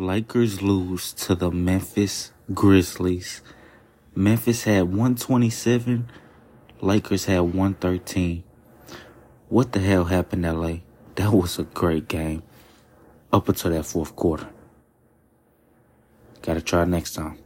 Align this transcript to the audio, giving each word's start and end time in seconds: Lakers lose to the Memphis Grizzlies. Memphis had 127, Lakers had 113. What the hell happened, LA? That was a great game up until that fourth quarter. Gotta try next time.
Lakers 0.00 0.62
lose 0.62 1.12
to 1.12 1.34
the 1.34 1.50
Memphis 1.50 2.32
Grizzlies. 2.54 3.42
Memphis 4.14 4.64
had 4.64 4.84
127, 4.84 6.08
Lakers 6.80 7.26
had 7.26 7.40
113. 7.40 8.42
What 9.50 9.72
the 9.72 9.80
hell 9.80 10.04
happened, 10.04 10.44
LA? 10.44 10.76
That 11.16 11.34
was 11.34 11.58
a 11.58 11.64
great 11.64 12.08
game 12.08 12.42
up 13.30 13.46
until 13.50 13.72
that 13.72 13.84
fourth 13.84 14.16
quarter. 14.16 14.48
Gotta 16.40 16.62
try 16.62 16.86
next 16.86 17.12
time. 17.12 17.36